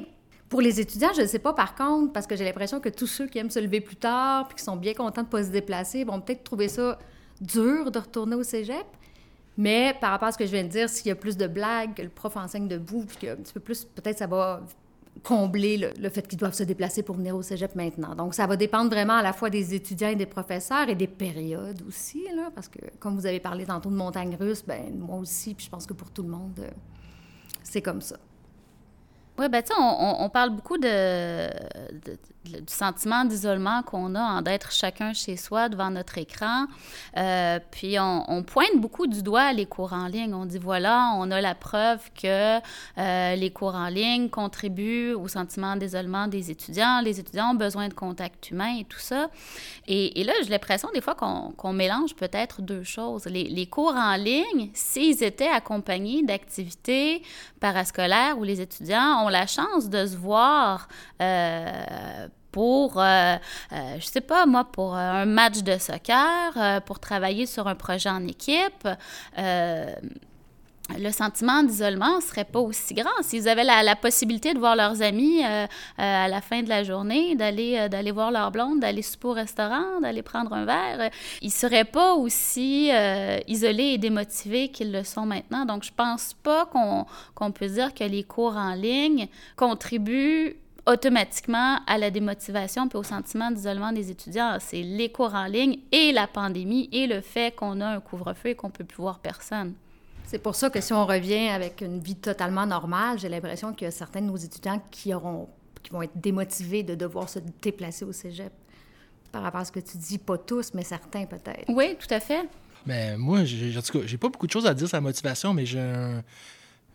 [0.50, 3.06] pour les étudiants, je ne sais pas par contre, parce que j'ai l'impression que tous
[3.06, 5.44] ceux qui aiment se lever plus tard puis qui sont bien contents de ne pas
[5.44, 6.98] se déplacer vont peut-être trouver ça
[7.40, 8.88] dur de retourner au cégep.
[9.56, 11.46] Mais par rapport à ce que je viens de dire, s'il y a plus de
[11.46, 14.64] blagues, que le prof enseigne debout, puis un petit peu plus, peut-être ça va
[15.24, 18.16] combler le, fait qu'ils doivent se déplacer pour venir au cégep maintenant.
[18.16, 21.08] Donc, ça va dépendre vraiment à la fois des étudiants et des professeurs et des
[21.08, 25.18] périodes aussi, là, parce que comme vous avez parlé tantôt de montagne russe, ben moi
[25.18, 26.70] aussi, puis je pense que pour tout le monde, euh,
[27.64, 28.18] c'est comme ça.
[29.40, 31.48] Oui, ben tu sais, on, parle beaucoup de,
[32.50, 36.66] du sentiment d'isolement qu'on a en d'être chacun chez soi devant notre écran.
[37.18, 40.34] Euh, puis on, pointe beaucoup du doigt les cours en ligne.
[40.34, 42.60] On dit voilà, on a la preuve que
[42.98, 47.02] euh, les cours en ligne contribuent au sentiment d'isolement des étudiants.
[47.02, 49.30] Les étudiants ont besoin de contact humain et tout ça.
[49.88, 53.26] Et, là, j'ai l'impression des fois qu'on mélange peut-être deux choses.
[53.26, 57.22] Les, cours en ligne, s'ils étaient accompagnés d'activités
[57.60, 60.88] parascolaires où les étudiants ont la chance de se voir
[61.22, 62.28] euh,
[62.58, 63.36] pour, euh,
[63.72, 68.10] euh, je sais pas moi, pour un match de soccer, pour travailler sur un projet
[68.10, 68.88] en équipe
[70.98, 73.22] le sentiment d'isolement serait pas aussi grand.
[73.22, 75.66] S'ils avaient la, possibilité de voir leurs amis euh, euh,
[75.98, 79.34] à la fin de la journée, d'aller euh, d'aller voir leur blonde, d'aller souper au
[79.34, 81.10] restaurant, d'aller prendre un verre,
[81.42, 82.92] ils seraient pas aussi
[83.48, 85.66] isolés et démotivés qu'ils le sont maintenant.
[85.66, 91.80] Donc, je pense pas qu'on qu'on peut dire que les cours en ligne contribuent automatiquement
[91.86, 94.58] à la démotivation puis au sentiment d'isolement des étudiants.
[94.60, 98.50] C'est les cours en ligne et la pandémie et le fait qu'on a un couvre-feu
[98.50, 99.74] et qu'on peut plus voir personne.
[100.26, 103.86] C'est pour ça que si on revient avec une vie totalement normale, j'ai l'impression qu'il
[103.86, 105.48] y a certains de nos étudiants qui, auront,
[105.84, 108.52] qui vont être démotivés de devoir se déplacer au cégep.
[109.32, 111.66] Par rapport à ce que tu dis, pas tous, mais certains peut-être.
[111.70, 112.48] Oui, tout à fait.
[112.86, 115.02] Mais moi, j'ai, en tout cas, j'ai pas beaucoup de choses à dire sur la
[115.02, 115.84] motivation, mais j'ai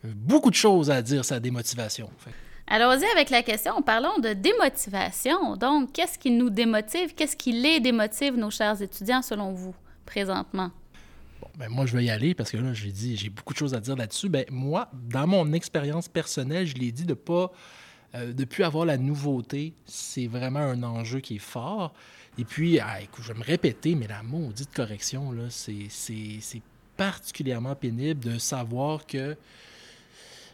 [0.03, 2.11] beaucoup de choses à dire sur la démotivation.
[2.67, 3.83] Allons-y avec la question.
[3.83, 5.57] Parlons de démotivation.
[5.57, 7.15] Donc, qu'est-ce qui nous démotive?
[7.15, 9.75] Qu'est-ce qui les démotive, nos chers étudiants, selon vous,
[10.07, 10.71] présentement?
[11.59, 13.75] ben moi, je vais y aller parce que là, j'ai dit, j'ai beaucoup de choses
[13.75, 14.29] à dire là-dessus.
[14.29, 17.53] Ben, moi, dans mon expérience personnelle, je l'ai dit de pas.
[18.15, 21.95] Euh, plus avoir la nouveauté, c'est vraiment un enjeu qui est fort.
[22.39, 26.63] Et puis, ah, écoute, je vais me répéter, mais la maudite correction, c'est
[26.97, 29.37] particulièrement pénible de savoir que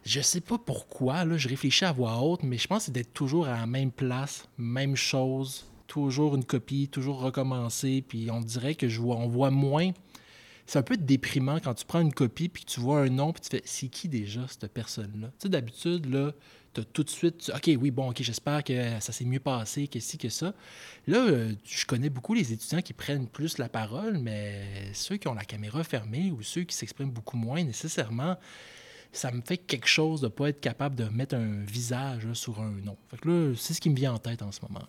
[0.04, 2.92] je sais pas pourquoi, là, je réfléchis à voix haute, mais je pense que c'est
[2.92, 8.40] d'être toujours à la même place, même chose, toujours une copie, toujours recommencer, puis on
[8.40, 9.92] dirait que je vois, on voit moins
[10.68, 13.40] c'est un peu déprimant quand tu prends une copie puis tu vois un nom puis
[13.40, 15.28] tu fais c'est qui déjà cette personne-là?
[15.28, 16.32] Tu sais, d'habitude, là,
[16.76, 19.98] as tout de suite OK, oui, bon, OK, j'espère que ça s'est mieux passé, que
[19.98, 20.52] ci, que ça.
[21.06, 25.26] Là, euh, je connais beaucoup les étudiants qui prennent plus la parole, mais ceux qui
[25.26, 28.36] ont la caméra fermée ou ceux qui s'expriment beaucoup moins nécessairement,
[29.12, 32.60] ça me fait quelque chose de ne pas être capable de mettre un visage sur
[32.60, 32.96] un nom.
[33.10, 34.86] Fait que là, c'est ce qui me vient en tête en ce moment.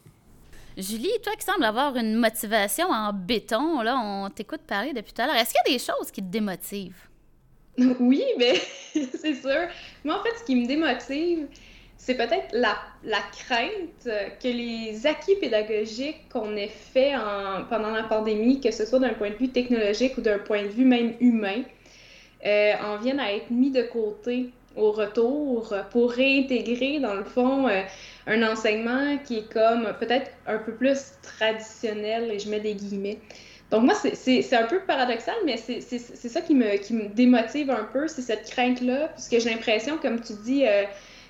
[0.77, 5.21] Julie, toi qui sembles avoir une motivation en béton, là, on t'écoute parler depuis tout
[5.21, 5.35] à l'heure.
[5.35, 7.09] Est-ce qu'il y a des choses qui te démotivent?
[7.99, 8.55] Oui, mais
[8.93, 9.67] c'est sûr.
[10.03, 11.47] Moi, en fait, ce qui me démotive,
[11.97, 12.75] c'est peut-être la,
[13.31, 14.03] crainte
[14.41, 17.13] que les acquis pédagogiques qu'on ait fait
[17.69, 20.69] pendant la pandémie, que ce soit d'un point de vue technologique ou d'un point de
[20.69, 21.63] vue même humain,
[22.45, 27.67] euh, en viennent à être mis de côté au retour pour réintégrer, dans le fond,
[27.67, 27.81] euh,
[28.27, 33.19] un enseignement qui est comme peut-être un peu plus traditionnel, et je mets des guillemets.
[33.71, 37.83] Donc moi, c'est un peu paradoxal, mais c'est ça qui me, qui me démotive un
[37.83, 40.85] peu, c'est cette crainte-là, puisque j'ai l'impression, comme tu dis, euh,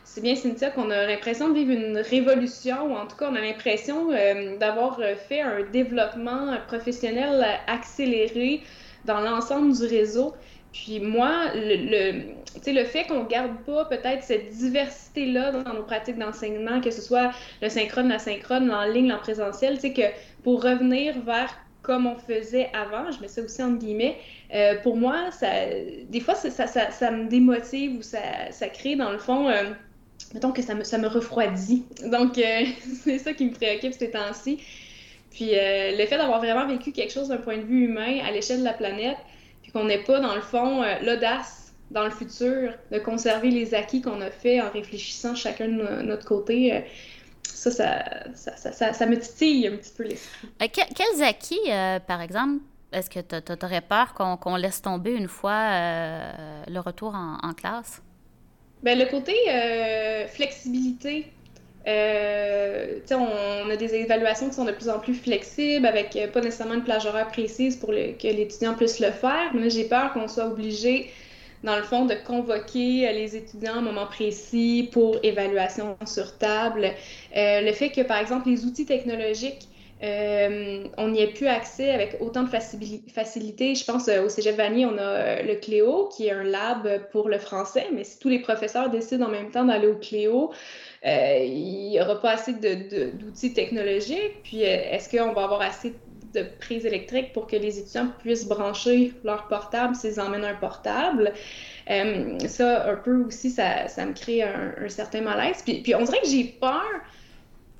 [0.06, 3.36] c'est bien Cynthia, qu'on a l'impression de vivre une révolution, ou en tout cas, on
[3.36, 8.62] a l'impression euh, d'avoir fait un développement professionnel accéléré
[9.04, 10.34] dans l'ensemble du réseau.
[10.74, 12.34] Puis moi, le,
[12.68, 17.32] le fait qu'on garde pas peut-être cette diversité-là dans nos pratiques d'enseignement, que ce soit
[17.62, 20.04] le synchrone, l'asynchrone, en ligne, en présentiel, c'est que
[20.44, 24.18] pour revenir vers comme on faisait avant, je mets ça aussi entre guillemets,
[24.54, 25.48] euh, pour moi, ça,
[26.10, 28.20] des fois, ça, ça, ça, me démotive ou ça,
[28.52, 29.64] ça crée, dans le fond, euh,
[30.34, 31.86] mettons que ça me, ça me refroidit.
[32.06, 32.66] Donc, euh,
[33.04, 34.60] c'est ça qui me préoccupe ces temps-ci.
[35.32, 38.60] Puis, le fait d'avoir vraiment vécu quelque chose d'un point de vue humain à l'échelle
[38.60, 39.18] de la planète,
[39.72, 44.02] qu'on n'ait pas, dans le fond, euh, l'audace dans le futur de conserver les acquis
[44.02, 46.74] qu'on a fait en réfléchissant chacun de notre côté.
[46.74, 46.82] Euh,
[47.44, 50.48] ça ça, ça, me titille un petit peu l'esprit.
[50.62, 51.60] Euh, quels acquis,
[52.08, 52.62] par exemple,
[52.94, 55.72] est-ce que tu aurais peur qu'on laisse tomber une fois
[56.68, 58.02] le retour en, classe?
[58.82, 59.36] Bien, le côté
[60.30, 61.34] flexibilité
[61.90, 66.42] euh, on a des évaluations qui sont de plus en plus flexibles, avec euh, pas
[66.42, 69.52] nécessairement une plage horaire précise pour que l'étudiant puisse le faire.
[69.54, 71.10] Mais j'ai peur qu'on soit obligé,
[71.64, 76.38] dans le fond, de convoquer euh, les étudiants à un moment précis pour évaluation sur
[76.38, 76.92] table.
[77.36, 79.69] le fait que, par exemple, les outils technologiques
[80.02, 83.76] on n'y a plus accès avec autant de facilité.
[83.76, 87.38] Je pense au Cégep Vanier, on a le Cléo, qui est un lab pour le
[87.38, 90.52] français, mais si tous les professeurs décident en même temps d'aller au Cléo,
[91.06, 94.44] euh, il n'y aura pas assez d'outils technologiques.
[94.44, 95.96] Puis, euh, est-ce qu'on va avoir assez
[96.34, 101.34] de prises électriques pour que les étudiants puissent brancher leur portable s'ils emmènent un portable?
[101.90, 105.62] Euh, ça, un peu aussi, ça, me crée un, certain malaise.
[105.64, 106.84] Puis, puis on dirait que j'ai peur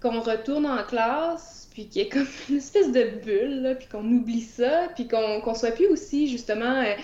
[0.02, 4.06] qu'on retourne en classe, puis qu'il y ait comme une espèce de bulle, puis qu'on
[4.06, 6.96] oublie ça, puis qu'on qu soit plus aussi, justement, euh,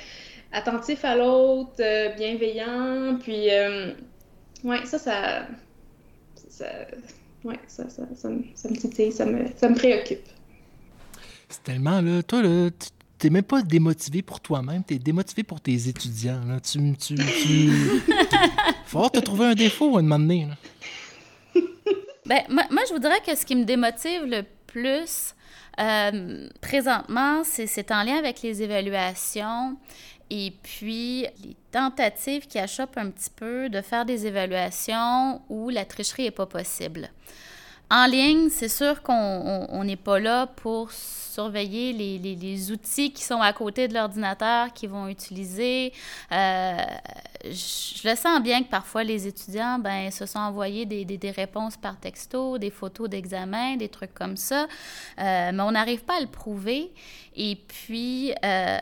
[0.52, 3.50] attentif à l'autre, euh, bienveillant, puis...
[3.52, 3.94] Euh,
[4.64, 5.48] ouais, ça, ça...
[6.50, 6.66] ça
[7.44, 10.28] ouais, ça, ça, ça, me, ça me titille, ça me, ça me préoccupe.
[11.50, 12.70] C'est tellement, là, toi, là,
[13.18, 16.42] t'es même pas démotivé pour toi-même, t'es démotivé pour tes étudiants.
[16.46, 16.60] Là.
[16.60, 17.70] Tu, tu, tu...
[18.88, 20.48] Faut te trouver un défaut à un moment donné.
[20.48, 21.62] Là.
[22.26, 24.44] Ben, moi, moi, je voudrais que ce qui me démotive le
[24.76, 25.36] plus
[25.80, 29.78] euh, présentement, c'est en lien avec les évaluations
[30.30, 35.86] et puis les tentatives qui achoppent un petit peu de faire des évaluations où la
[35.86, 37.10] tricherie n'est pas possible.
[37.90, 43.54] En ligne, c'est sûr qu'on n'est pas là pour surveiller les, outils qui sont à
[43.54, 45.94] côté de l'ordinateur qu'ils vont utiliser.
[46.32, 46.76] Euh,
[47.52, 51.78] je, le sens bien que parfois les étudiants ben, se sont envoyés des, des, réponses
[51.78, 54.64] par texto, des photos d'examen, des trucs comme ça,
[55.20, 56.92] euh, mais on n'arrive pas à le prouver.
[57.36, 58.78] Et puis, euh,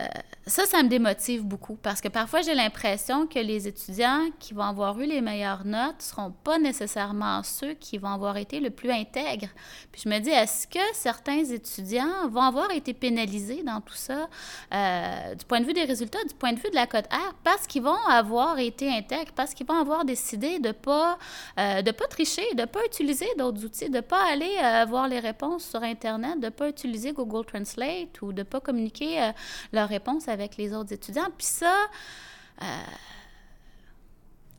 [0.45, 4.63] ça, ça me démotive beaucoup parce que parfois j'ai l'impression que les étudiants qui vont
[4.63, 8.69] avoir eu les meilleures notes ne seront pas nécessairement ceux qui vont avoir été le
[8.69, 9.47] plus intègres.
[9.91, 14.29] Puis je me dis, est-ce que certains étudiants vont avoir été pénalisés dans tout ça
[14.73, 17.33] euh, du point de vue des résultats, du point de vue de la cote R,
[17.43, 21.17] parce qu'ils vont avoir été intègres, parce qu'ils vont avoir décidé de ne pas,
[21.59, 25.07] euh, pas tricher, de ne pas utiliser d'autres outils, de ne pas aller euh, voir
[25.07, 29.21] les réponses sur Internet, de ne pas utiliser Google Translate ou de ne pas communiquer
[29.21, 29.31] euh,
[29.71, 31.29] leurs réponses avec les autres étudiants.
[31.37, 31.73] Puis ça,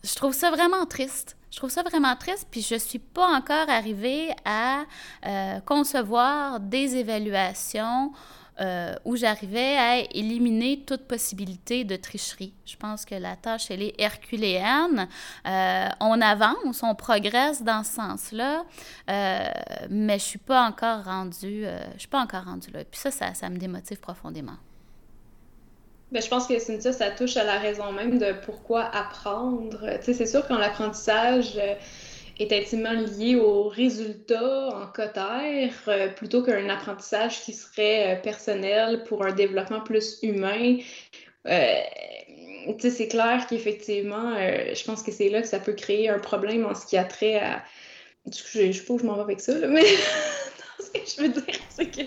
[0.03, 1.37] je trouve ça vraiment triste.
[1.51, 4.85] Je trouve ça vraiment triste, puis je ne suis pas encore arrivée à
[5.65, 8.13] concevoir des évaluations
[8.61, 12.55] euh, où j'arrivais à éliminer toute possibilité de tricherie.
[12.65, 15.09] Je pense que la tâche, elle est herculéenne.
[15.45, 18.65] Euh, on avance, on progresse dans ce sens-là,
[19.11, 19.49] euh,
[19.91, 22.85] mais je suis pas encore rendue, je suis pas encore rendue là.
[22.85, 24.57] Puis ça, ça, me démotive profondément.
[26.13, 29.81] Ben, je pense que Cynthia, ça touche à la raison même de pourquoi apprendre.
[29.99, 31.59] Tu sais, c'est sûr qu'en l'apprentissage
[32.39, 39.05] est intimement lié aux résultats en cotère euh, plutôt qu'un apprentissage qui serait euh, personnel
[39.05, 40.79] pour un développement plus humain.
[41.47, 41.81] Euh,
[42.79, 46.75] c'est clair qu'effectivement, je pense que c'est là que ça peut créer un problème en
[46.75, 47.63] ce qui a trait à.
[48.27, 49.85] Je ne sais pas où je m'en vais avec ça, mais
[50.81, 52.01] ce que je veux dire, c'est que.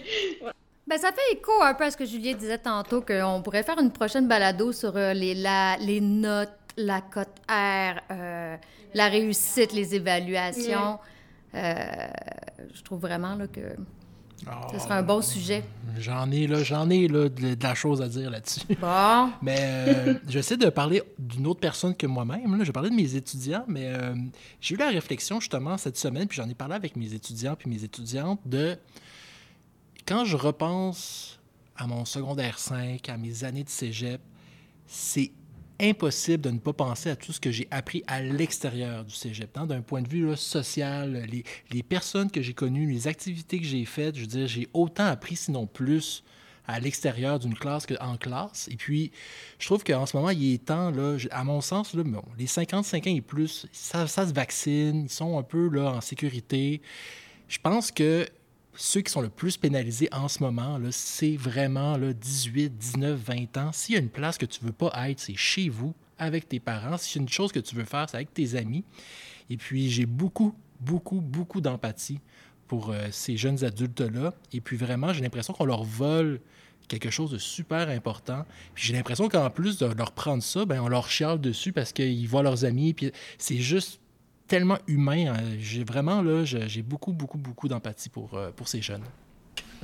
[0.87, 3.77] Ben, ça fait écho un peu à ce que Julien disait tantôt, qu'on pourrait faire
[3.77, 8.57] une prochaine balado sur euh, les notes, la cote R, euh,
[8.93, 10.99] la réussite, les évaluations.
[11.53, 12.07] Euh,
[12.73, 13.75] je trouve vraiment là, que
[14.47, 15.63] oh, ce serait un bon sujet.
[15.97, 18.61] J'en ai, là, j'en ai là, de, de, la chose à dire là-dessus.
[18.79, 19.29] Bon.
[19.41, 22.57] mais euh, j'essaie de parler d'une autre personne que moi-même.
[22.57, 22.63] Là.
[22.63, 24.13] Je parlais de mes étudiants, mais euh,
[24.61, 27.69] j'ai eu la réflexion justement cette semaine, puis j'en ai parlé avec mes étudiants puis
[27.69, 28.77] mes étudiantes de
[30.07, 31.39] quand je repense
[31.75, 34.21] à mon secondaire 5, à mes années de cégep,
[34.87, 35.31] c'est
[35.79, 39.57] impossible de ne pas penser à tout ce que j'ai appris à l'extérieur du cégep.
[39.65, 43.85] D'un point de vue social, les, les, personnes que j'ai connues, les activités que j'ai
[43.85, 46.23] faites, je veux dire, j'ai autant appris, sinon plus,
[46.67, 48.67] à l'extérieur d'une classe qu'en classe.
[48.71, 49.11] Et puis,
[49.57, 52.47] je trouve qu'en ce moment, il est temps, là, à mon sens, là, bon, les
[52.47, 56.81] 55 ans et plus, ça, ça se vaccine, ils sont un peu là, en sécurité.
[57.47, 58.27] Je pense que
[58.77, 63.57] ceux qui sont le plus pénalisés en ce moment, c'est vraiment là, 18, 19, 20
[63.57, 63.71] ans.
[63.73, 66.59] S'il y a une place que tu veux pas être, c'est chez vous, avec tes
[66.59, 66.97] parents.
[66.97, 68.83] Si a une chose que tu veux faire, c'est avec tes amis.
[69.49, 72.19] Et puis, j'ai beaucoup, beaucoup, beaucoup d'empathie
[72.67, 74.33] pour euh, ces jeunes adultes-là.
[74.53, 76.39] Et puis, vraiment, j'ai l'impression qu'on leur vole
[76.87, 78.45] quelque chose de super important.
[78.75, 82.27] J'ai l'impression qu'en plus de leur prendre ça, ben on leur chiale dessus parce qu'ils
[82.27, 82.93] voient leurs amis.
[82.93, 83.99] Puis c'est juste
[84.47, 85.33] tellement humain.
[85.59, 89.03] J'ai vraiment, là, j'ai beaucoup, beaucoup, beaucoup d'empathie pour, euh, pour ces jeunes.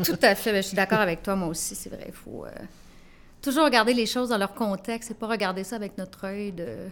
[0.03, 0.55] Tout à fait.
[0.55, 2.05] Je suis d'accord avec toi, moi aussi, c'est vrai.
[2.07, 2.49] Il faut euh,
[3.41, 6.87] toujours regarder les choses dans leur contexte et pas regarder ça avec notre œil de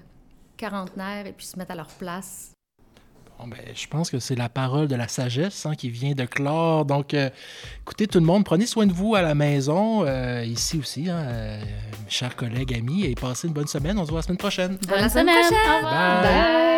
[0.57, 2.51] quarantenaire et puis se mettre à leur place.
[3.41, 6.25] Bon, ben, je pense que c'est la parole de la sagesse hein, qui vient de
[6.25, 6.85] clore.
[6.85, 7.29] Donc, euh,
[7.81, 11.23] écoutez, tout le monde, prenez soin de vous à la maison, euh, ici aussi, hein,
[11.25, 11.61] euh,
[12.07, 13.97] chers collègues, amis, et passez une bonne semaine.
[13.97, 14.77] On se voit la semaine prochaine.
[14.87, 15.27] Bonne, bonne semaine.
[15.27, 15.83] Prochaine.
[15.83, 16.21] Bye.
[16.21, 16.70] Bye.